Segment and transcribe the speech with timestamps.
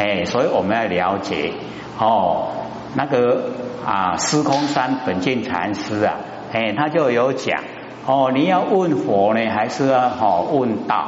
[0.00, 1.52] 哎，所以我们要了解
[1.98, 2.48] 哦，
[2.94, 3.50] 那个
[3.84, 6.16] 啊，司空山本净禅师啊，
[6.52, 7.60] 哎，他就有讲
[8.06, 11.06] 哦，你要问佛呢，还是要哦问道？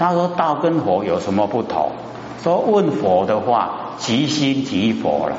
[0.00, 1.92] 他说道跟佛有什么不同？
[2.42, 5.36] 说问佛的话，即心即佛了；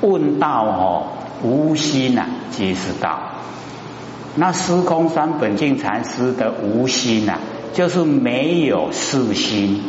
[0.00, 1.02] 问道哦，
[1.44, 3.20] 无心呐，即是道。
[4.34, 7.38] 那司空山本净禅师的无心呐，
[7.72, 9.80] 就是没有四心，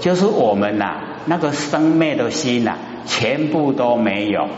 [0.00, 0.96] 就是我们呐
[1.26, 2.76] 那个生灭的心呐，
[3.06, 4.48] 全部都没有。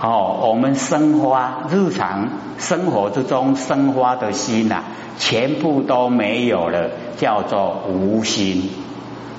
[0.00, 4.82] 哦，我们生花日常生活之中生花的心呐，
[5.18, 8.70] 全部都没有了，叫做无心。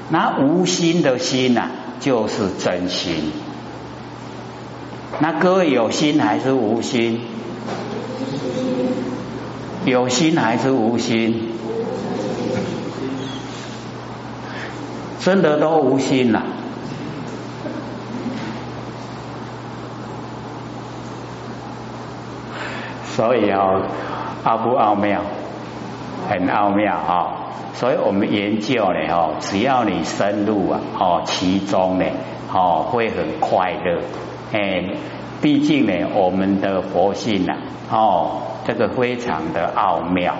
[0.09, 1.69] 那无心的心呐，
[1.99, 3.31] 就是真心。
[5.19, 7.21] 那各位有心还是无心？
[9.85, 11.52] 有心还是无心？
[15.23, 16.41] 真的都无心呐，
[23.05, 23.83] 所以哦，
[24.43, 25.21] 奥不奥妙？
[26.29, 27.27] 很奥妙啊！
[27.73, 32.05] 所以我们研究呢，哦，只要你深入啊，哦，其中呢，
[32.53, 34.01] 哦，会很快乐。
[34.51, 34.83] 哎，
[35.41, 37.53] 毕竟呢，我们的佛性呐，
[37.89, 38.41] 哦。
[38.65, 40.35] 这个非常的奥妙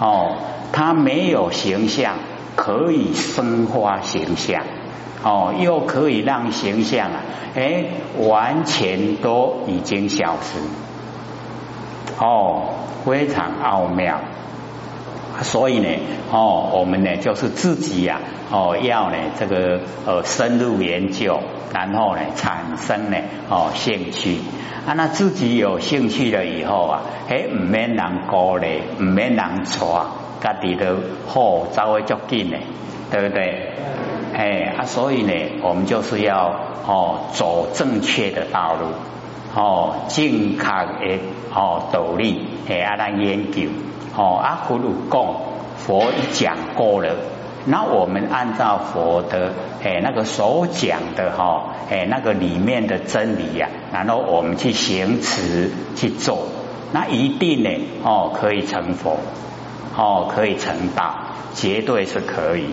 [0.00, 0.34] 哦，
[0.72, 2.14] 它没有形象，
[2.58, 4.64] 可以生化形象。
[5.22, 7.20] 哦，又可以让形象啊，
[7.54, 7.84] 哎，
[8.18, 10.58] 完全都已经消失。
[12.18, 12.70] 哦，
[13.04, 14.20] 非常奥妙。
[15.42, 15.88] 所以呢，
[16.32, 18.20] 哦，我们呢就是自己呀，
[18.50, 21.40] 哦，要呢这个呃深入研究，
[21.72, 23.16] 然后呢产生呢
[23.48, 24.38] 哦兴趣。
[24.86, 29.86] 啊，那自己有兴趣了以后啊，哎，唔免人鼓励，唔免人带，
[30.40, 32.56] 家己都好稍微足紧呢，
[33.10, 33.72] 对不对？
[34.34, 36.54] 哎啊，所以呢，我们就是要
[36.86, 38.86] 哦走正确的道路，
[39.60, 41.18] 哦健康的
[41.52, 43.62] 哦道理，哎啊来研究。
[44.16, 45.36] 哦，阿葫芦供
[45.76, 47.14] 佛一讲过了，
[47.66, 56.46] 那我们按照佛的哎那个所讲的哈哎那个里面的真理呀，然后我们去行持去做，
[56.92, 57.70] 那一定呢
[58.02, 59.18] 哦可以成佛，
[59.98, 61.14] 哦可以成道，
[61.54, 62.66] 绝对是可以。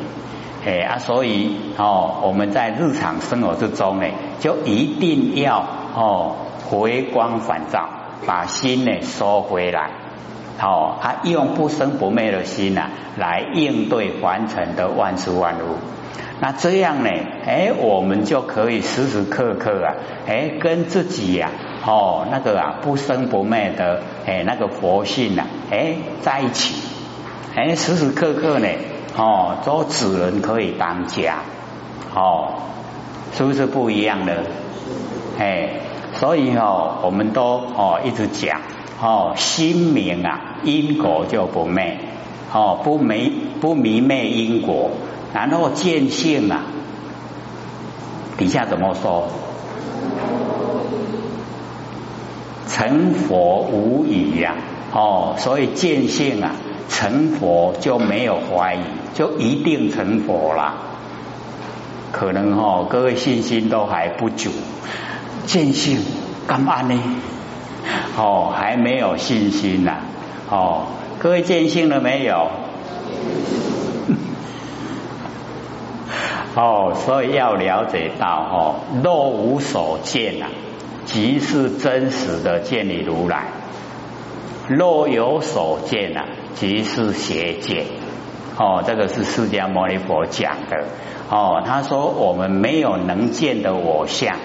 [0.63, 4.05] 哎啊，所以哦我们在日常生活之中呢，
[4.39, 5.65] 就一定要
[5.95, 6.35] 哦
[6.69, 7.89] 回光返照，
[8.25, 9.89] 把心呢收回来。
[10.61, 15.75] 哦，他用不生不灭的心呐，来应对凡尘的万事万物。
[16.39, 17.09] 那这样呢？
[17.45, 19.95] 哎，我们就可以时时刻刻啊，
[20.27, 21.49] 哎，跟自己呀，
[21.85, 26.75] 哦，那个啊不生不灭的哎那个佛性呐，哎在一起。
[27.55, 28.67] 哎，时时刻刻呢，
[29.15, 31.37] 哦，都只能可以当家。
[32.13, 32.51] 哦，
[33.33, 34.43] 是不是不一样的？
[35.39, 35.69] 哎，
[36.15, 38.59] 所以哦，我们都哦一直讲。
[39.01, 41.97] 哦，心明啊，因果就不昧，
[42.53, 44.91] 哦，不迷不迷昧因果，
[45.33, 46.63] 然后见性啊，
[48.37, 49.29] 底下怎么说？
[52.67, 54.55] 成佛无疑呀，
[54.93, 56.51] 哦，所以见性啊，
[56.89, 58.79] 成佛就没有怀疑，
[59.13, 60.75] 就一定成佛啦。
[62.11, 64.49] 可能哦，各位信心都还不足，
[65.45, 65.99] 见性
[66.47, 66.97] 干嘛呢？
[68.17, 69.97] 哦，还没有信心呐！
[70.49, 70.85] 哦，
[71.19, 72.49] 各位见性了没有？
[76.55, 80.45] 哦，所以要了解到哦，若无所见呐，
[81.05, 83.39] 即是真实的见你如来；
[84.67, 87.85] 若有所见呐，即是邪见。
[88.57, 90.85] 哦，这个是释迦牟尼佛讲的。
[91.29, 94.37] 哦，他说我们没有能见的我相，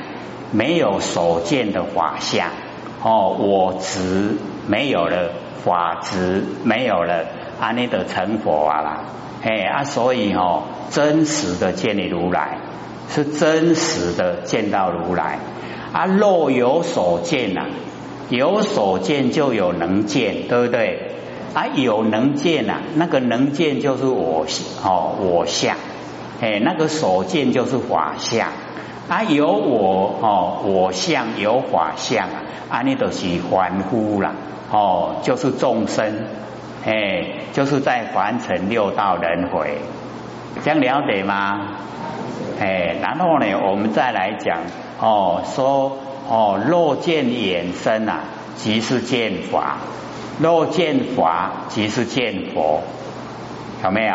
[0.53, 2.48] 没有所见的法相。
[3.03, 4.36] 哦，我执
[4.66, 5.30] 没有了，
[5.64, 7.25] 法执没有了，
[7.60, 9.04] 阿弥陀成佛啊啦，
[9.42, 12.59] 哎啊，所以哦，真实的见你如来，
[13.09, 15.39] 是真实的见到如来
[15.92, 16.04] 啊。
[16.06, 17.66] 若有所见呐，
[18.30, 21.10] 有所见就有能见，对不对？
[21.53, 24.47] 啊，有能见呐，那个能见就是我
[24.84, 25.77] 哦，我相，
[26.41, 28.48] 哎，那个所见就是法相。
[29.09, 34.32] 啊，有我哦，我相有法相啊，啊，你都是凡夫了
[34.71, 36.27] 哦，就是众生，
[36.86, 39.78] 哎，就是在凡尘六道轮回，
[40.62, 41.60] 这样了解吗？
[42.60, 44.59] 哎，然后呢，我们再来讲
[45.00, 45.97] 哦，说
[46.30, 48.21] 哦，若见眼身啊，
[48.56, 49.78] 即是见法；
[50.41, 52.82] 若见法，即是见佛，
[53.82, 54.15] 有没有？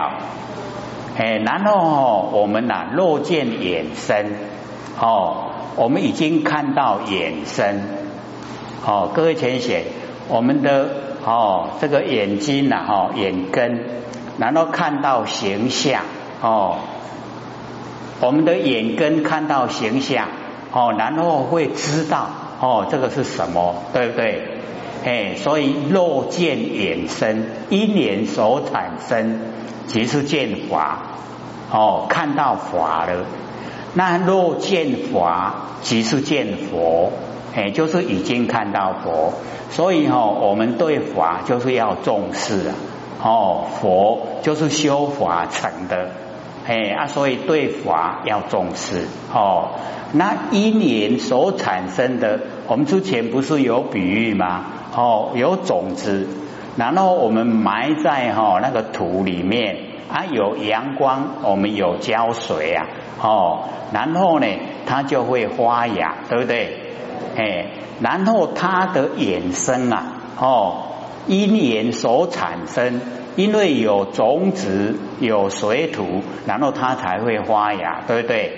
[1.17, 4.31] 哎，然后哦，我们呐，若见眼身，
[4.97, 7.83] 哦，我们已经看到眼身，
[8.85, 9.83] 哦，各位浅显，
[10.29, 10.88] 我们的
[11.25, 13.83] 哦，这个眼睛呐，哈，眼根，
[14.38, 16.03] 然后看到形象，
[16.41, 16.77] 哦，
[18.21, 20.27] 我们的眼根看到形象，
[20.75, 22.27] 哦，然后会知道，
[22.60, 24.60] 哦，这个是什么，对不对？
[25.06, 29.39] 哎，所以若见眼身，因缘所产生，
[29.88, 31.00] 即是见法。
[31.72, 33.24] 哦，看到法了。
[33.94, 37.13] 那若见法，即是见佛。
[37.56, 39.31] 哎，就是已经看到佛。
[39.69, 42.75] 所以哈，我们对法就是要重视啊。
[43.24, 46.10] 哦，佛就是修法成的。
[46.67, 49.07] 哎啊，所以对法要重视。
[49.33, 49.71] 哦，
[50.13, 54.65] 那因缘所产生的，我们之前不是有比喻吗？
[54.95, 56.27] 哦，有种子，
[56.77, 59.77] 然后我们埋在哈那个土里面
[60.12, 62.88] 啊，有阳光，我们有浇水啊，
[63.21, 63.63] 哦，
[63.94, 64.47] 然后呢，
[64.85, 66.79] 它就会发芽，对不对？
[67.38, 67.67] 哎，
[68.00, 70.03] 然后它的衍生啊，
[70.39, 70.83] 哦，
[71.27, 73.01] 因缘所产生，
[73.35, 78.53] 因为有种子，有水土，然后它才会发芽，对不对？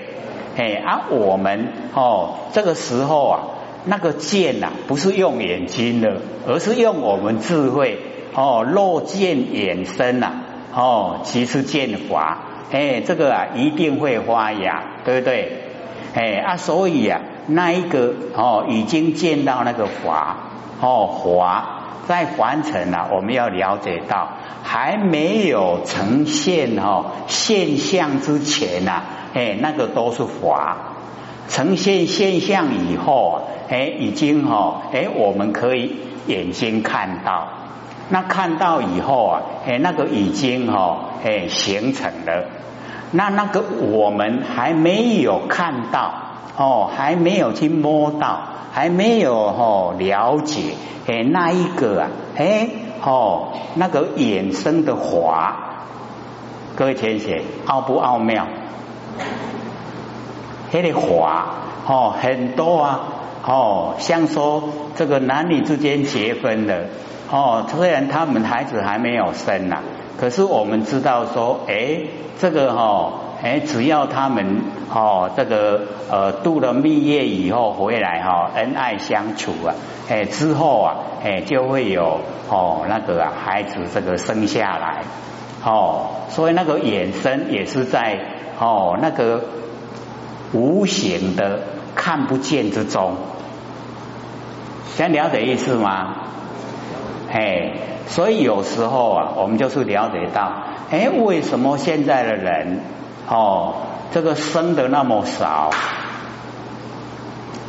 [0.56, 3.40] 哎，啊，我们哦，这个时候啊。
[3.84, 7.98] 那个见呐，不是用眼睛的，而是用我们智慧
[8.34, 8.66] 哦。
[8.70, 10.32] 若见眼生呐，
[10.74, 12.38] 哦，其实见法，
[12.70, 15.62] 哎，这个啊一定会发芽，对不对？
[16.12, 20.36] 哎啊，所以啊，那一个哦，已经见到那个法
[20.82, 21.77] 哦，华
[22.08, 24.30] 在凡尘啊，我们要了解到
[24.62, 29.02] 还没有呈现哦现象之前呐，
[29.34, 30.78] 哎，那个都是法。
[31.48, 33.36] 呈现现象以后啊，
[33.68, 35.96] 哎，已经哈，哎，我们可以
[36.26, 37.48] 眼睛看到，
[38.08, 42.46] 那看到以后啊，哎，那个已经哈，哎，形成了。
[43.10, 46.12] 那那个我们还没有看到
[46.58, 48.40] 哦，还没有去摸到，
[48.72, 50.74] 还没有哦了解，
[51.06, 52.68] 哎，那一个啊，哎，
[53.04, 55.56] 哦，那个衍生的华，
[56.74, 58.48] 各位天写奥不奥妙？
[60.70, 61.46] 黑的华
[61.86, 63.00] 哦很多啊
[63.46, 64.64] 哦，像说
[64.96, 66.88] 这个男女之间结婚的
[67.30, 69.78] 哦，虽然他们孩子还没有生呐，
[70.18, 72.00] 可是我们知道说，哎，
[72.38, 73.12] 这个哈，
[73.42, 74.62] 哎，只要他们
[74.92, 79.74] 哦，这个呃度了蜜月以后回来哈，恩爱相处啊，
[80.08, 85.02] 哎之后啊，哎就会有哦那个孩子这个生下来
[85.64, 88.18] 哦，所以那个衍生也是在
[88.58, 89.44] 哦那个。
[90.50, 91.60] 无形的
[91.94, 93.16] 看不见之中，
[94.96, 96.14] 想了解意思吗？
[97.30, 97.72] 哎，
[98.06, 100.50] 所以有时候啊，我们就是了解到，
[100.90, 102.80] 哎，为什么现在的人
[103.28, 103.74] 哦，
[104.12, 105.70] 这个生的那么少？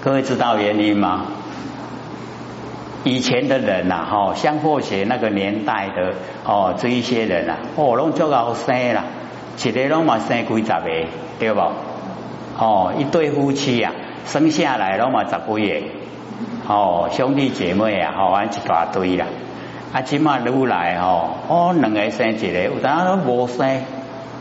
[0.02, 1.26] 各位知道原因吗？
[3.04, 6.14] 以前的人呐，哈，像或学那个年代的
[6.46, 9.04] 哦，这一些人啊，哦，拢足够生啦，
[9.62, 11.08] 一个拢嘛生几十个，
[11.40, 11.62] 对不？
[12.58, 13.92] 哦，一对夫妻呀，
[14.26, 15.84] 生下来了嘛十几个月，
[16.68, 19.26] 哦，兄弟姐妹啊，哦，安一大堆啦。
[19.94, 23.82] 啊，起码愈来哦，哦，两个生一个，有当都无生，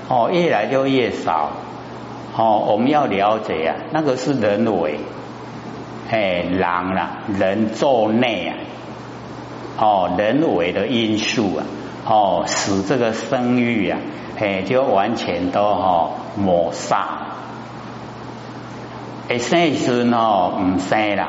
[0.08, 1.50] 哦，越来就越少。
[2.36, 5.00] 哦，我们要了解啊，那个是人为，
[6.08, 8.54] 哎，狼啦，人作内啊，
[9.76, 11.64] 哦，人为的因素啊，
[12.06, 13.98] 哦，使这个生育啊，
[14.38, 17.26] 哎，就完全都哈抹杀。
[19.28, 21.28] 会生时哦，唔生啦，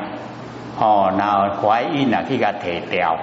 [0.78, 3.18] 哦，然后怀孕啊，去甲提掉，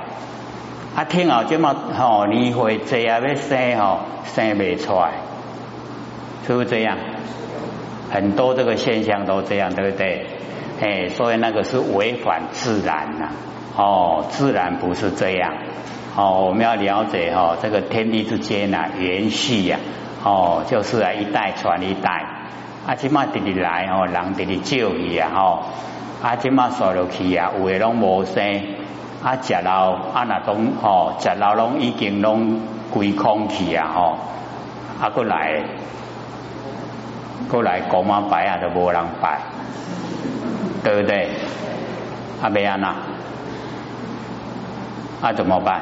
[0.93, 5.13] 啊，听后即么吼你会这啊要生吼，生未出来，
[6.47, 6.97] 是不是这样？
[8.09, 10.25] 很多这个现象都这样，对不对？
[10.81, 13.29] 哎，所以那个是违反自然呐，
[13.75, 15.53] 哦，自然不是这样，
[16.15, 19.77] 哦，我们要了解哦，这个天地之间呐，延续呀，
[20.23, 22.33] 哦，就是啊，一代传一代。
[22.87, 25.59] 啊，即嘛直直来哦，人直直少去啊吼，
[26.23, 28.41] 啊，即马刷落去啊，有诶拢无生，
[29.21, 34.17] 啊，食老啊那种吼，食老拢已经拢归空去啊吼，
[35.01, 35.65] 啊，过来，
[37.49, 39.39] 过来国妈拜啊都无人拜，
[40.83, 41.29] 对不对？
[42.41, 42.95] 啊，没安那，
[45.21, 45.81] 啊，怎么办？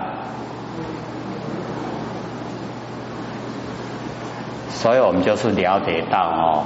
[4.69, 6.63] 所以我们就是了解到哦。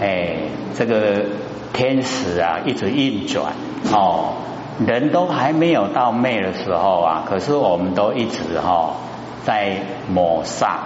[0.00, 0.36] 哎，
[0.74, 1.24] 这个
[1.72, 3.52] 天使啊，一直运转
[3.92, 4.34] 哦，
[4.86, 8.94] 人都还没有到灭的时候啊，可是我们都一直哈
[9.44, 9.78] 在
[10.08, 10.76] 抹煞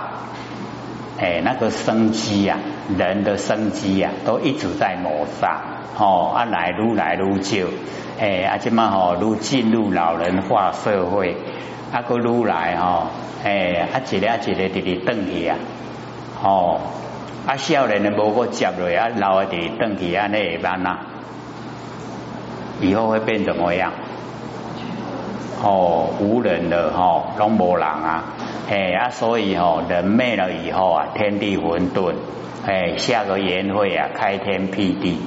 [1.18, 2.58] 哎，那个生机呀，
[2.98, 5.60] 人的生机呀，都一直在磨杀，
[5.98, 7.66] 哦，啊来愈来愈少，
[8.20, 11.36] 哎，啊即嘛吼，愈进入老人化社会，
[11.92, 13.08] 啊个愈来吼，
[13.44, 15.56] 哎，啊一个一个直直转去啊，
[16.42, 16.80] 哦，
[17.46, 20.98] 啊少年的无个接落，啊老的直转去啊，那会办呐？
[22.80, 23.92] 以后会变怎么样？
[25.64, 28.24] 哦，无人的吼，拢无人啊，
[28.70, 32.12] 哎啊，所以吼，人灭了以后啊，天地混沌，
[32.66, 35.20] 哎，下个年会啊，开天辟地，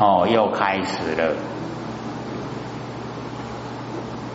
[0.00, 1.34] 哦，又开始了。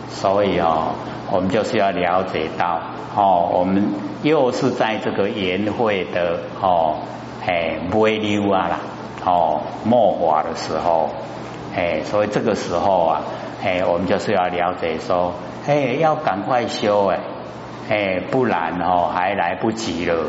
[0.08, 0.94] 所以哦，
[1.32, 2.80] 我们就是要了解到，
[3.16, 3.84] 哦，我们
[4.22, 6.98] 又是在这个年会的哦，
[7.44, 8.78] 哎，尾流啊啦，
[9.26, 11.10] 哦，末法的时候，
[11.74, 13.22] 哎，所以这个时候啊。
[13.64, 15.32] 哎，我们就是要了解说，
[15.66, 17.20] 哎，要赶快修哎，
[17.88, 20.26] 哎，不然哦还来不及了。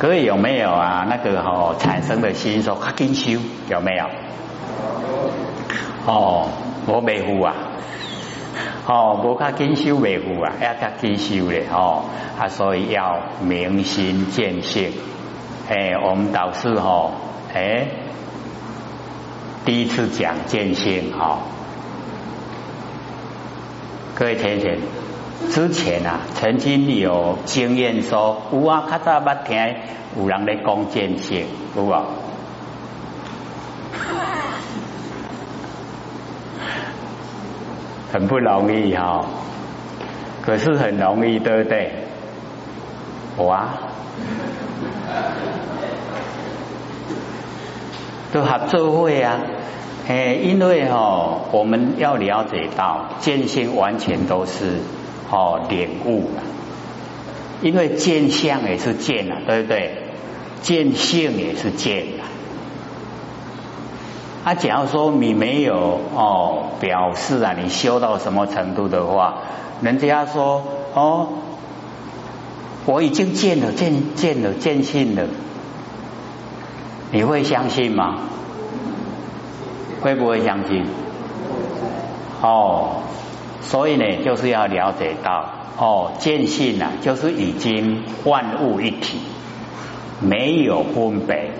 [0.00, 1.06] 各位有没有啊？
[1.10, 3.38] 那个哦产生的心说，赶紧修
[3.68, 4.06] 有没有？
[6.06, 6.48] 哦，
[6.86, 7.54] 我没付啊，
[8.86, 12.04] 哦，我赶紧修没付啊，要赶紧修的哦，
[12.38, 14.90] 啊，所以要明心见性。
[15.68, 17.12] 哎，我们导师哦，
[17.52, 17.86] 哎。
[19.66, 21.40] 第一次讲见性哈，
[24.14, 24.78] 各位同学，
[25.48, 29.56] 之前啊曾经有经验说，有啊，较早捌听
[30.18, 32.04] 有人咧讲见性，有啊？
[38.12, 39.24] 很不容易哈，
[40.42, 41.92] 可是很容易，对不对？
[43.36, 43.78] 我啊。
[48.32, 49.40] 都合作会啊，
[50.06, 54.78] 哎，因为哦，我们要了解到见性完全都是
[55.30, 56.30] 哦领悟
[57.62, 60.02] 因为见相也是见啊，对不对？
[60.62, 62.22] 见性也是见啊。
[64.44, 69.34] 啊，假如说你没有哦表示啊，你修到什么程度的话，
[69.82, 71.28] 人家说哦，
[72.86, 75.24] 我已经见了，见见了，见性了。
[77.12, 78.18] 你会相信吗？
[80.00, 80.86] 会不会相信？
[82.40, 83.02] 哦，
[83.62, 85.44] 所以呢，就是要了解到，
[85.78, 89.18] 哦，见性呐，就是已经万物一体，
[90.20, 91.50] 没有分别，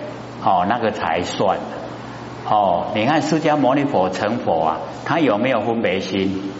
[0.43, 1.57] 哦，那个才算。
[2.49, 6.51] 哦，你看释迦牟尼佛成佛啊，他有没有分别心？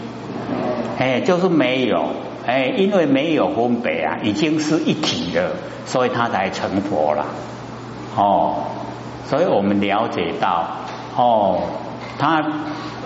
[0.98, 2.10] 哎，就是没有，
[2.46, 5.50] 哎，因为没有分别啊，已经是一体了，
[5.84, 7.26] 所以他才成佛了。
[8.16, 8.54] 哦。
[9.24, 10.66] 所以我们了解到，
[11.16, 11.60] 哦，
[12.18, 12.44] 他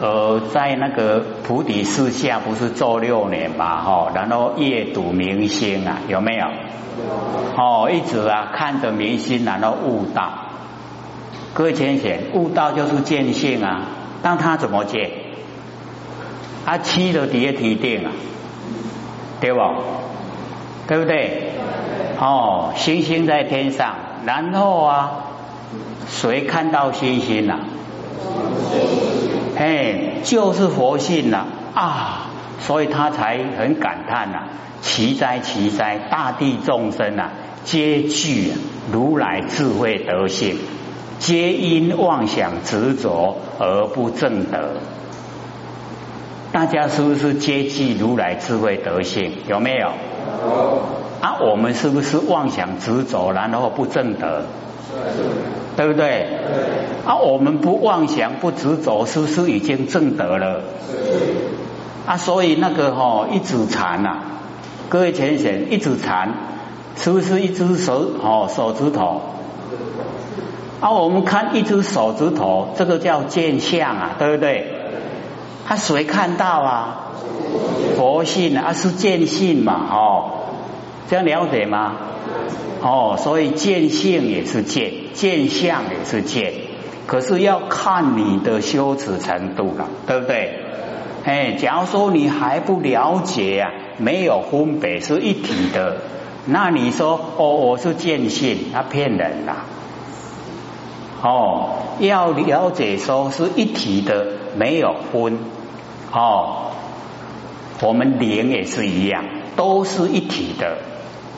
[0.01, 6.47] 呃在那个菩提树下不是做六年嘛，哈，然后夜睹明星啊，有没有？
[7.57, 10.31] 哦，一直啊看着明星，然后悟道。
[11.55, 13.83] 各位浅显，悟道就是见性啊。
[14.23, 15.11] 但他怎么见？
[16.65, 18.13] 他七的底下提定啊，
[19.41, 19.61] 对不？
[20.89, 21.53] 对不对？
[22.21, 25.23] 哦，星星在天上，然后啊。
[26.09, 27.59] 谁看到星星了？
[29.57, 32.31] 哎，就是佛性了啊！
[32.61, 34.45] 所以他才很感叹呐：
[34.83, 37.31] 奇哉奇哉，大地众生啊，
[37.65, 38.53] 皆具
[38.93, 40.59] 如来智慧德性，
[41.19, 44.73] 皆因妄想执着而不正德。
[46.53, 49.33] 大家是不是皆具如来智慧德性？
[49.49, 49.89] 有没有？
[51.21, 54.45] 啊，我们是不是妄想执着，然后不正德？
[55.77, 56.27] 对不对？
[57.05, 60.63] 啊，我们不妄想不执着，是不是已经正得了？
[62.07, 64.19] 啊，所以那个哈一指禅呐，
[64.89, 66.33] 各位浅显一指禅，
[66.97, 69.21] 是不是一只手哦手指头？
[70.81, 74.73] 啊，我们看一只手指头，这个叫见相啊，对不对？
[75.67, 77.03] 他谁看到啊？
[77.97, 79.75] 佛性啊，是见性嘛？
[79.91, 80.31] 哦，
[81.09, 81.93] 这样了解吗？
[82.83, 86.53] 哦，所以见性也是见，见相也是见，
[87.07, 90.61] 可是要看你的修持程度了，对不对？
[91.25, 95.97] 哎，假如说你还不了解啊，没有分别是一体的，
[96.47, 99.65] 那你说哦，我是见性，他骗人啦。
[101.23, 105.39] 哦，要了解说是一体的，没有分。
[106.13, 106.71] 哦，
[107.83, 109.25] 我们灵也是一样，
[109.57, 110.79] 都是一体的。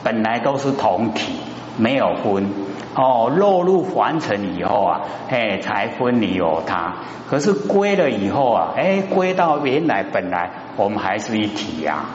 [0.03, 1.33] 本来都是同体，
[1.77, 2.51] 没有分
[2.95, 3.29] 哦。
[3.35, 6.95] 落入凡尘以后啊，哎，才分你有他。
[7.29, 12.05] 可是归了以后啊，哎，归到原来本来我们还是一体呀。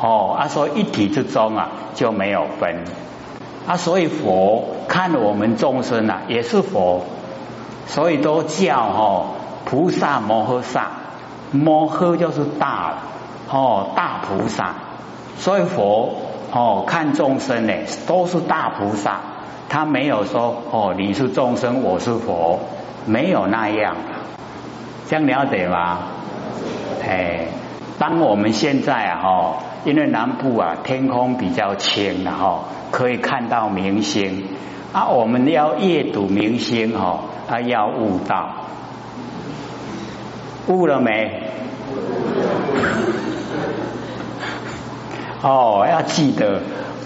[0.00, 2.84] 哦啊，所以一体之中啊就没有分
[3.68, 7.04] 啊，所以佛看我们众生啊也是佛，
[7.86, 9.26] 所以都叫哦
[9.64, 10.88] 菩萨摩诃萨，
[11.52, 12.94] 摩诃就是大
[13.48, 14.74] 哦大菩萨，
[15.38, 16.21] 所以佛
[16.52, 17.72] 哦看众生呢
[18.06, 19.20] 都是大菩萨，
[19.68, 22.60] 他没有说哦你是众生我是佛，
[23.06, 23.96] 没有那样，
[25.08, 25.98] 这样了解吗？
[27.04, 27.46] 哎，
[27.98, 29.54] 当我们现在啊哈。
[29.84, 32.60] 因为南部啊，天空比较清了哈，
[32.92, 34.44] 可以看到明星
[34.92, 35.08] 啊。
[35.08, 37.18] 我们要阅读明星哈，
[37.50, 38.48] 啊要悟道，
[40.68, 41.50] 悟了没？
[45.42, 46.60] 哦，要记得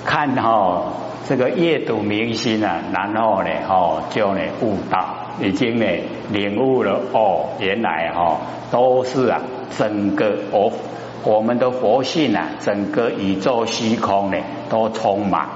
[0.05, 0.83] 看哈，
[1.27, 5.07] 这个阅读明星啊，然后呢，哦就呢悟道，
[5.41, 5.87] 已经呢
[6.31, 8.37] 领悟了哦，原来哈
[8.71, 9.41] 都是啊
[9.79, 10.71] 整个哦。
[11.25, 14.37] 我们的佛性啊，整个宇宙虚空呢
[14.69, 15.49] 都充满，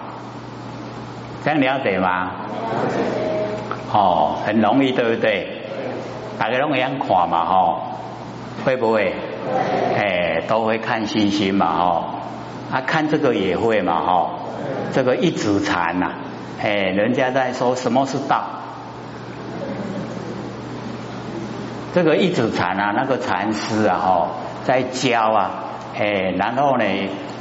[1.45, 2.33] 这样了解吗？
[3.93, 5.47] 哦，很容易，对不对？
[6.39, 7.83] 大家都一样看嘛，哈，
[8.65, 9.15] 会不会？
[9.97, 12.05] 哎，都会看星星嘛，哈，
[12.73, 14.31] 啊，看这个也会嘛，哈，
[14.93, 16.13] 这个一指禅呐，
[16.61, 18.45] 哎，人家在说什么是道？
[21.93, 24.29] 这个一指禅啊，那个禅师啊，哈。
[24.63, 25.51] 在教啊，
[25.99, 26.85] 哎，然后呢，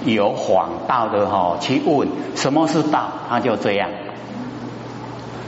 [0.05, 3.89] 有访道的哈去问什么是道，他就这样，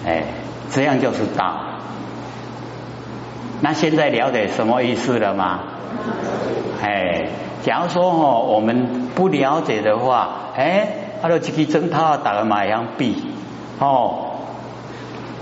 [0.06, 0.26] 哎，
[0.70, 1.56] 这样就是道。
[3.62, 5.62] 那现在了解什么意思了吗？
[6.84, 7.30] 哎，
[7.64, 10.88] 假如说哈我们不了解的话，哎，
[11.22, 13.16] 他说这个针套打个马样比，
[13.80, 14.32] 哦，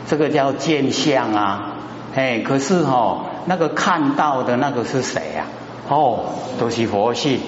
[0.08, 1.74] 这个叫见相啊，
[2.16, 5.46] 哎，可是哈那个看到的那个是谁呀？
[5.88, 6.26] 哦，
[6.60, 7.40] 都是佛性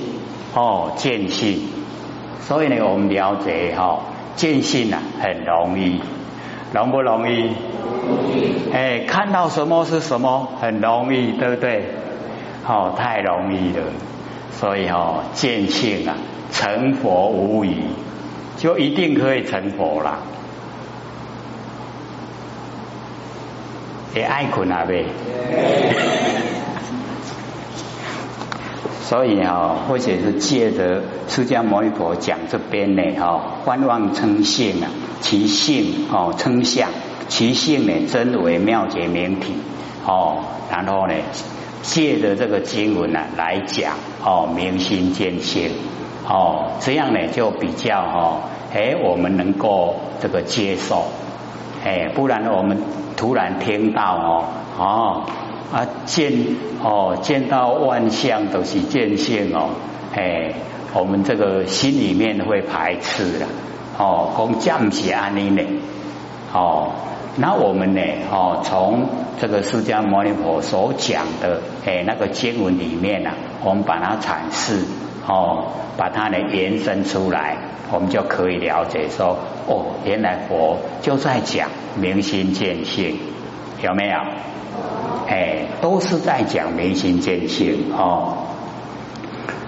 [0.56, 1.68] 哦，见性，
[2.42, 4.00] 所以呢，我们了解哈，
[4.36, 6.02] 见性啊，很容易，
[6.74, 7.42] 容不容易？
[7.42, 7.52] 容易。
[8.74, 11.86] 哎，看到什么是什么，很容易，对不对？
[12.68, 13.84] 哦，太容易了，
[14.62, 16.16] 所以哦，见性啊，
[16.52, 17.78] 成佛无疑，
[18.58, 20.20] 就一定可以成佛了。
[24.14, 25.06] 也爱困啊呗。
[29.10, 36.90] 所以哈，或者是借着释迦牟尼佛讲这边呢，哈，观望称性啊，其性哦称相，
[37.28, 39.56] 其性呢真为妙觉明体
[40.06, 41.16] 哦，然后呢
[41.82, 45.72] 借着这个经文呢来讲哦明心见性。
[46.28, 48.42] 哦，这样呢就比较哈，
[48.74, 51.06] 哎我们能够这个接受，
[51.84, 52.78] 哎不然呢我们
[53.18, 54.46] 突然听到哦
[54.78, 55.24] 哦。
[55.72, 56.34] 啊，见
[56.84, 59.70] 哦，见到万象都是见性哦，
[60.14, 60.52] 哎，
[60.94, 63.46] 我们这个心里面会排斥的
[63.98, 65.64] 哦，讲降起安尼呢，
[66.54, 66.92] 哦，
[67.38, 69.06] 那我们呢，哦，从
[69.40, 73.32] 这个释迦牟尼佛所讲的哎那个经文里面呢，
[73.64, 74.84] 我们把它阐释
[75.26, 77.58] 哦，把它呢延伸出来，
[77.92, 83.18] 我们就可以了解说，哦，原来佛就在讲明心见性，
[83.82, 84.16] 有没有？
[85.30, 88.40] 哎，都是在讲明心见性哦，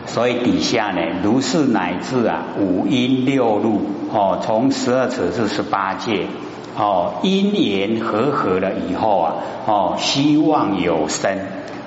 [0.06, 6.28] 所以底下呢，如是乃至啊，五阴六路哦，从十二指至十八界
[6.76, 9.34] 哦，因缘和合了以后啊，
[9.66, 11.38] 哦，希望有生，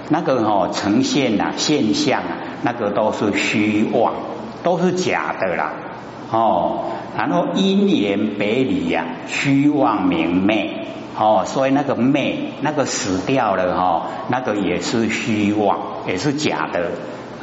[0.08, 4.14] 那个哦呈现啊现象啊，那个都是虚妄，
[4.62, 5.72] 都是假的啦
[6.30, 6.84] 哦，
[7.16, 10.82] 然后因缘别离呀，虚妄明媚。
[11.18, 16.90] 哦，所以那个昧，那个死掉了哈，那个也是虚妄，也是假的。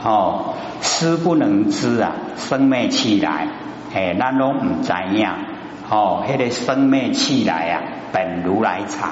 [0.03, 3.47] 哦，思不能知啊，生灭起来，
[3.91, 5.37] 哎，那都唔知样。
[5.93, 9.11] 哦，迄个生灭气来啊，本如来藏，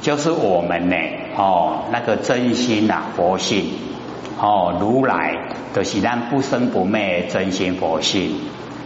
[0.00, 0.96] 就是我们呢。
[1.36, 3.66] 哦，那个真心呐，佛性。
[4.40, 5.36] 哦，如来
[5.74, 8.40] 就是咱不生不灭真心佛性。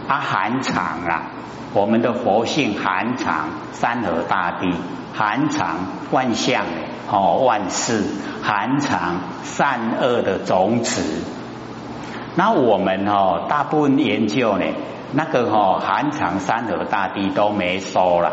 [0.09, 1.31] 啊，含藏啊，
[1.73, 4.73] 我们的佛性含藏山河大地。
[5.13, 5.77] 含藏
[6.11, 6.65] 万象
[7.09, 8.03] 哦，万事
[8.43, 11.01] 含藏善恶的种子。
[12.35, 14.65] 那我们哦，大部分研究呢，
[15.11, 18.31] 那个哦，含藏山河大地都没收了，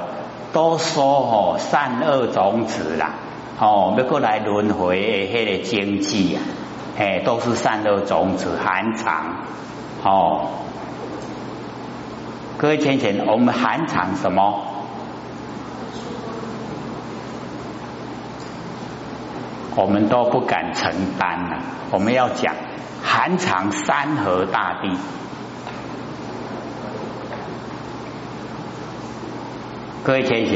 [0.53, 3.15] 都说哦，善恶种子啦，
[3.59, 6.43] 哦，要过来轮回的迄个经济啊，
[6.99, 9.37] 哎，都是善恶种子含藏
[10.05, 10.49] 哦。
[12.59, 14.65] 各位浅浅，我们含藏什么？
[19.75, 21.59] 我们都不敢承担了。
[21.91, 22.55] 我们要讲
[23.05, 24.97] 含藏山河大地，
[30.07, 30.55] 各位先生，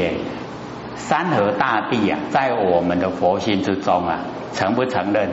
[0.95, 4.19] 山河大地啊，在我们的佛性之中啊，
[4.53, 5.27] 承不承认？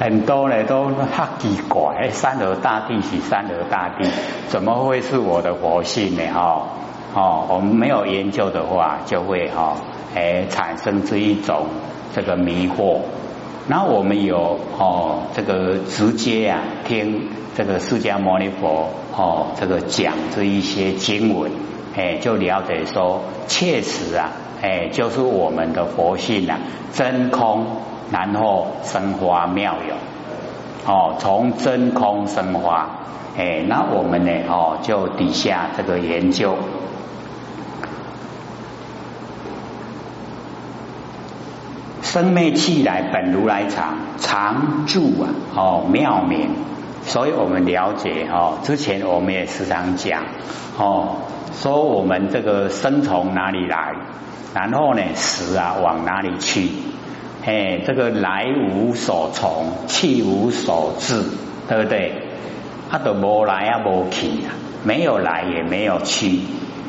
[0.00, 4.08] 很多呢都哈奇怪，山河大地是山河大地，
[4.48, 6.22] 怎么会是我的佛性呢？
[6.34, 6.66] 哈
[7.14, 9.76] 哦，我们没有研究的话，就会哈
[10.16, 11.66] 哎产生这一种
[12.12, 13.02] 这个迷惑。
[13.68, 21.50] 然后我们有哦这个直接啊听这个释迦牟尼佛哦这个讲这一些经文，
[21.94, 26.58] 哎就了解说，确实啊哎就是我们的佛性啊
[26.92, 27.66] 真空，
[28.10, 32.88] 然后生花妙有哦从真空生花，
[33.36, 36.56] 哎那我们呢哦就底下这个研究。
[42.08, 46.48] 生灭气来本如来藏，常住啊哦妙明，
[47.02, 50.22] 所以我们了解哦，之前我们也时常讲
[50.78, 51.16] 哦，
[51.52, 53.92] 说我们这个生从哪里来，
[54.54, 56.70] 然后呢死啊往哪里去？
[57.44, 61.22] 哎，这个来无所从，去无所至，
[61.68, 62.22] 对不对？
[62.90, 66.40] 啊，都无来啊，无去啊，没有来也没有去，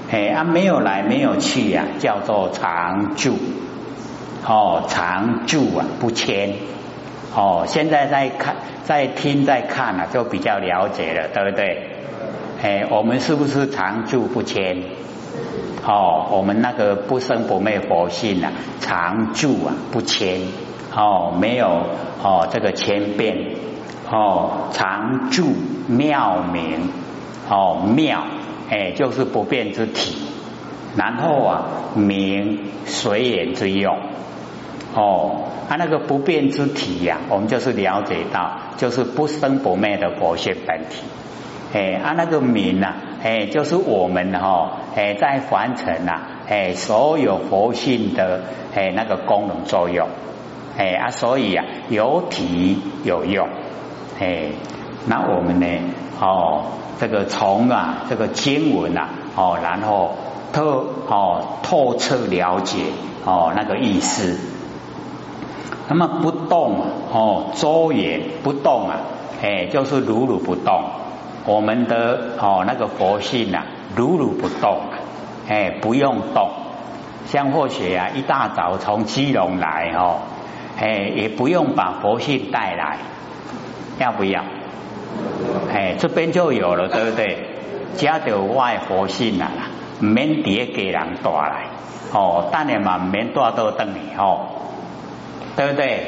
[0.09, 3.37] 哎啊，没有来没有去呀，叫做常住。
[4.45, 6.53] 哦，常住啊，不迁。
[7.35, 11.89] 哦，现在在看，在听，在看啊，就比较了解了，对不对？
[12.61, 14.83] 哎，我们是不是常住不迁？
[15.85, 20.41] 哦，我们那个不生不灭佛性啊，常住啊，不迁。
[20.95, 21.67] 哦，没有
[22.23, 23.37] 哦，这个千变。
[24.11, 25.53] 哦，常住
[25.87, 26.89] 妙明。
[27.47, 28.23] 哦，妙，
[28.69, 30.17] 哎，就是不变之体。
[30.95, 33.95] 然后啊，明随缘之用。
[34.99, 41.03] 哦，啊，那个不变之体呀，我们就是了解到，就是不生不灭的佛性本体。
[41.71, 48.41] 哎，啊，那个名呐，哎，就是我们哈，哎，在凡尘呐，哎，所有佛性的
[48.75, 50.09] 哎那个功能作用，
[50.77, 53.47] 哎啊，所以啊，有体有用，
[54.19, 54.47] 哎，
[55.07, 55.65] 那我们呢，
[56.19, 56.63] 哦，
[56.99, 59.07] 这个从啊这个经文呐，
[59.37, 60.15] 哦，然后
[60.51, 62.79] 透哦透彻了解
[63.23, 64.58] 哦那个意思。
[65.89, 66.79] 那么不动
[67.11, 68.97] 哦，周也不动啊，
[69.41, 70.83] 哎，就是如如不动。
[71.45, 74.81] 我们的哦那个佛性啊，如如不动，
[75.49, 76.51] 哎，不用动。
[77.25, 80.19] 像或许啊，一大早从基隆来哦，
[80.79, 82.97] 哎，也不用把佛性带来，
[83.97, 84.43] 要不要？
[85.73, 87.49] 哎，这边就有了，对不对？
[87.95, 89.49] 家的外佛性啊，
[89.99, 91.65] 免碟给人带来
[92.13, 94.45] 哦，但你嘛免带到等你哦。
[95.59, 95.99] 对不对？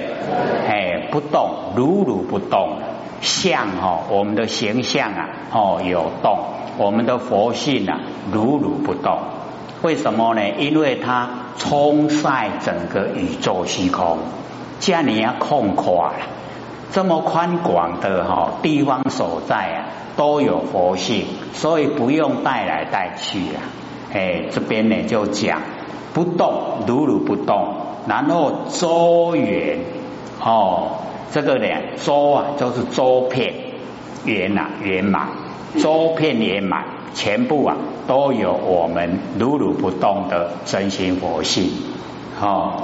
[0.66, 2.78] 哎，不动，如如不动，
[3.20, 6.40] 相哈，我们的形象啊，哦，有动，
[6.78, 8.00] 我们的佛性啊，
[8.32, 9.20] 如如不动。
[9.82, 10.42] 为什么呢？
[10.58, 14.20] 因为它冲晒整个宇宙虚空，
[14.80, 16.20] 这样你要空垮了，
[16.94, 19.84] 这么宽广的哈地方所在啊，
[20.16, 23.60] 都有佛性，所以不用带来带去啊。
[24.14, 25.60] 哎，这边呢就讲
[26.14, 27.91] 不动，如如不动。
[28.08, 29.78] 然后周圆
[30.44, 30.98] 哦，
[31.32, 31.68] 这个呢
[32.04, 33.54] 周啊就是周片
[34.26, 35.28] 圆啊圆满，
[35.80, 36.84] 周片圆满，
[37.14, 41.70] 全部啊都有我们如如不动的真心佛性
[42.42, 42.84] 哦，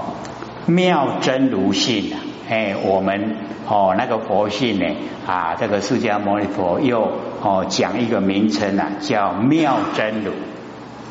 [0.67, 4.85] 妙真如性啊，哎我们哦那个佛性呢
[5.25, 10.31] 啊这个释迦牟尼佛又哦讲一个名称啊叫妙真如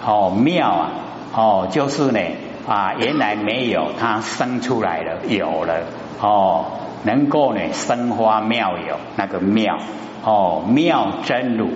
[0.07, 0.91] 哦妙啊
[1.35, 2.21] 哦就是呢。
[2.67, 5.85] 啊，原来没有，它生出来了，有了。
[6.21, 6.65] 哦，
[7.05, 9.79] 能够呢生花妙有那个妙。
[10.25, 11.69] 哦，妙真如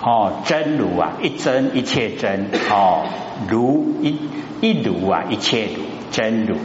[0.00, 2.48] 哦，真如啊，一真一切真。
[2.70, 3.02] 哦，
[3.48, 4.18] 如一
[4.62, 6.56] 一如啊，一切如真如。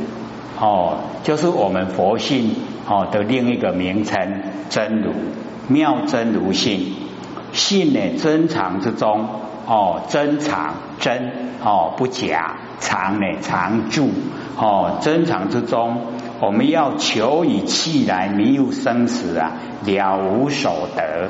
[0.59, 2.55] 哦，就是我们佛性
[2.87, 5.11] 哦的另一个名称，真如
[5.67, 6.95] 妙真如性。
[7.51, 9.27] 性呢真常之中
[9.69, 11.31] 哦，真常真
[11.63, 12.55] 哦不假。
[12.81, 14.09] 常呢常住
[14.57, 16.01] 哦，真常之中，
[16.39, 19.51] 我们要求以气来迷入生死啊，
[19.83, 21.29] 了无所得。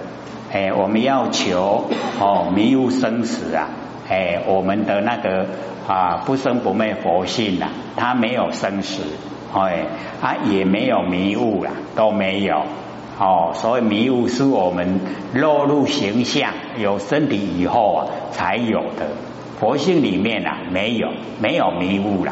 [0.53, 3.67] 哎，我们要求哦迷入生死啊，
[4.07, 5.47] 哎，我们的那个
[5.87, 9.01] 啊不生不灭佛性啊，它没有生死，
[9.51, 9.87] 哎，
[10.21, 12.61] 啊也没有迷雾啦，都没有
[13.19, 13.51] 哦。
[13.53, 14.99] 所以迷雾是我们
[15.33, 19.07] 落入形象有身体以后啊才有的。
[19.59, 21.09] 佛性里面啊，没有
[21.41, 22.31] 没有迷雾了，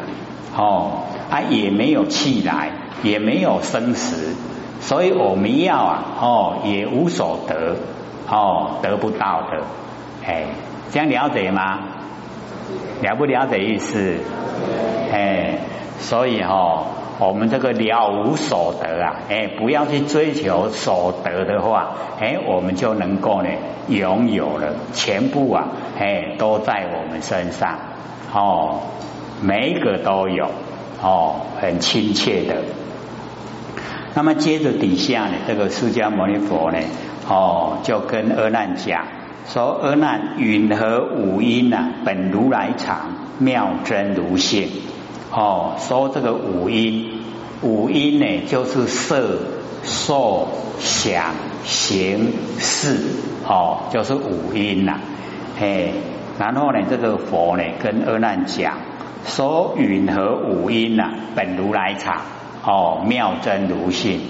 [0.56, 2.70] 哦，啊也没有气来，
[3.02, 4.34] 也没有生死，
[4.80, 7.76] 所以我们要啊，哦也无所得，
[8.30, 9.62] 哦得不到的，
[10.26, 10.46] 哎，
[10.90, 11.80] 这样了解吗？
[13.02, 14.16] 了不了解意思？
[15.12, 15.58] 哎，
[15.98, 16.86] 所以哈，
[17.18, 23.48] 我们这个了无所得啊，哎，不要去追求所得的话，哎，我们就能够呢
[23.88, 27.78] 拥有了全部啊，哎，都在我们身上
[28.32, 28.80] 哦，
[29.42, 30.46] 每一个都有
[31.02, 32.56] 哦，很亲切的。
[34.14, 36.78] 那么接着底下呢，这个释迦牟尼佛呢，
[37.28, 39.04] 哦，就跟阿难讲
[39.46, 41.90] 说：阿难，云何五音啊？
[42.04, 44.68] 本如来常，妙真如性。
[45.30, 47.20] 哦，说这个五音，
[47.62, 49.38] 五音呢，就是色、
[49.82, 52.96] 受、想、行、识，
[53.46, 55.00] 哦，就是五音呐。
[55.60, 55.92] 哎，
[56.38, 58.78] 然后呢，这个佛呢，跟阿难讲
[59.24, 61.10] 说：云何五音呐？
[61.34, 62.22] 本如来常。
[62.64, 64.20] 哦，妙真如性，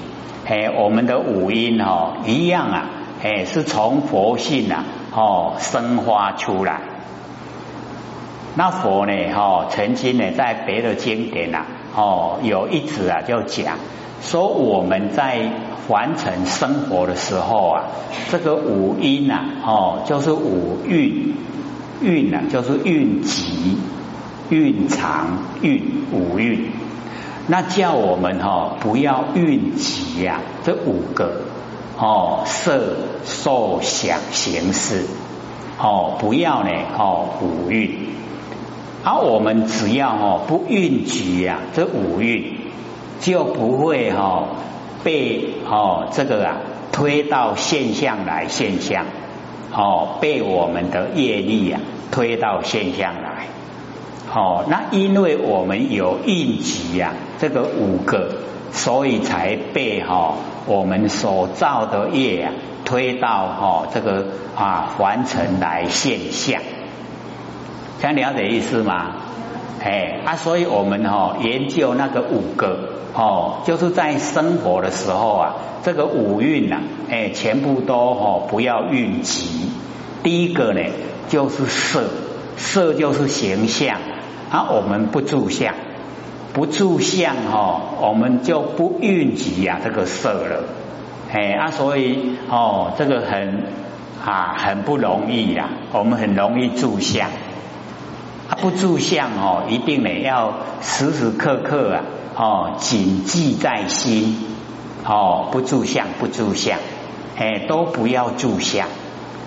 [0.47, 2.91] 哎，我们的五音哦一样啊，
[3.23, 4.85] 哎，是从佛性啊，
[5.15, 6.83] 哦，生发出来。
[8.55, 13.77] 那佛呢，哦，曾经呢，在别的经典呐，哦，有一次啊，就讲
[14.21, 15.51] 说我们在
[15.89, 17.85] 完成生活的时候啊，
[18.31, 21.35] 这个五音呐，哦，就是五蕴，
[22.03, 23.79] 蕴呐，就是蕴集、
[24.51, 25.83] 蕴藏、蕴
[26.13, 26.73] 五蕴。
[27.51, 31.45] 那叫我们哈不要蕴集呀，这五个
[31.97, 35.07] 哦色受想行识
[35.81, 38.09] 哦不要呢哦五蕴，
[39.05, 42.59] 而我们只要哦不蕴集呀，这五运
[43.21, 44.49] 就不会哈
[45.05, 46.57] 被哦这个啊
[46.93, 49.07] 推到现象来现象
[49.73, 51.81] 哦被我们的业力啊
[52.11, 53.47] 推到现象来。
[54.35, 58.35] 哦，那因为我们有印集呀，这个五个，
[58.73, 60.35] 所以才被哈
[60.67, 62.53] 我们所造的业啊
[62.85, 66.61] 推到哈这个啊凡尘来现象，
[68.01, 69.13] 这样了解意思吗？
[69.83, 76.81] 哎啊，所以我们哈研究那个五个哦，就是在生活的时候啊，这个五蕴呐，
[77.11, 79.71] 哎，全部都哈不要运集。
[80.23, 80.81] 第一个呢，
[81.29, 82.05] 就是色，
[82.57, 83.99] 色就是形象。
[84.51, 85.75] 啊，我们不住相，
[86.55, 90.65] 不住相哈，我们就不运集呀这个色了，
[91.31, 93.65] 哎啊，所以哦，这个很
[94.25, 97.29] 啊很不容易呀，我们很容易住相，
[98.57, 102.03] 不住相哦，一定呢要时时刻刻啊
[102.37, 104.47] 哦谨记在心
[105.05, 106.79] 哦，不住相不住相，
[107.39, 108.89] 哎都不要住相，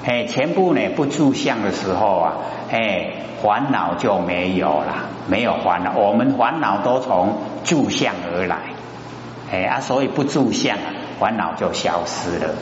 [0.05, 2.33] 哎全部呢不住相的时候啊。
[2.71, 3.11] 哎，
[3.43, 5.97] 烦恼就没有了，没有烦恼。
[5.97, 7.35] 我们烦恼都从
[7.65, 8.57] 住相而来，
[9.51, 10.77] 哎啊，所以不住相，
[11.19, 12.55] 烦恼就消失了。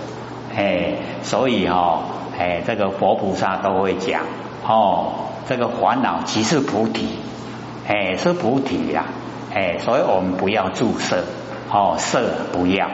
[0.60, 2.02] 哎，所以哈，
[2.38, 4.24] 哎，这个佛菩萨都会讲，
[4.68, 5.14] 哦，
[5.48, 7.08] 这个烦恼即是菩提，
[7.88, 9.06] 哎，是菩提呀，
[9.56, 11.24] 哎，所以我们不要注色，
[11.72, 12.90] 哦，色不要，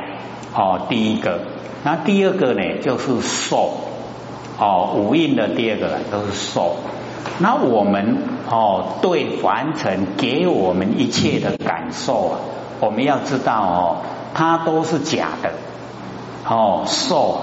[0.53, 1.39] 哦，第一个，
[1.83, 3.71] 那第二个呢，就是受，
[4.59, 6.75] 哦，五蕴的第二个都是受。
[7.39, 12.39] 那我们哦，对凡尘给我们一切的感受啊，
[12.79, 13.97] 我们要知道哦，
[14.35, 15.51] 它都是假的
[16.47, 17.41] 哦，受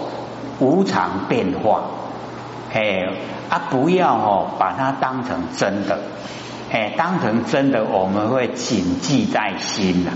[0.60, 1.82] 无常变化，
[2.72, 3.08] 哎
[3.50, 5.98] 啊，不要哦把它当成真的，
[6.70, 10.12] 哎，当成真的我们会谨记在心呐。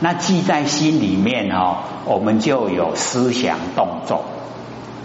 [0.00, 4.24] 那记在心里面哦，我们就有思想动作，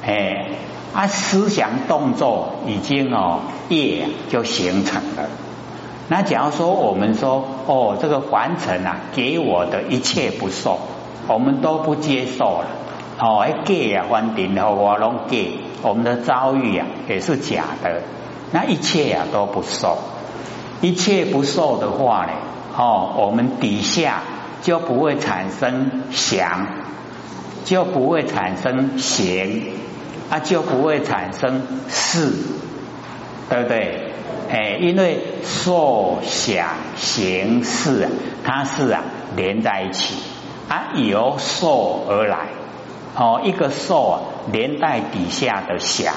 [0.05, 0.47] 哎。
[0.93, 5.29] 啊，思想动作已经哦业就形成了。
[6.09, 10.79] 那假如说我们说哦，这个凡尘啊给我的一切不受，
[11.29, 12.67] 我们都不接受了。
[13.21, 18.01] 哦，哎给啊，凡尘和我拢给，我们的遭遇啊也是假的。
[18.51, 19.99] 那一切啊都不受，
[20.81, 22.31] 一切不受的话呢，
[22.75, 24.23] 哦，我们底下
[24.63, 26.65] 就不会产生想，
[27.63, 29.73] 就不会产生行。
[30.31, 32.31] 啊就不会产生事，
[33.49, 34.13] 对不对？
[34.49, 38.07] 哎，因为受想行识，
[38.45, 39.03] 它是啊
[39.35, 40.15] 连在一起，
[40.69, 42.47] 啊由受而来，
[43.15, 44.19] 哦，一个受啊
[44.51, 46.13] 连带底下的想。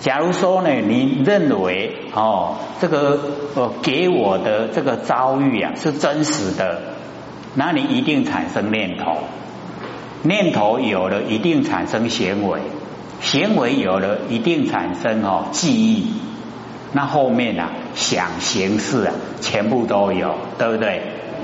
[0.00, 3.20] 假如说呢，你认为哦这个
[3.54, 6.80] 呃给我的这个遭遇啊是真实的，
[7.54, 9.18] 那你一定产生念头。
[10.22, 12.60] 念头有了一定产生行为，
[13.20, 16.12] 行为有了一定产生哦记忆，
[16.92, 21.09] 那后面啊想形式啊全部都有，对不对？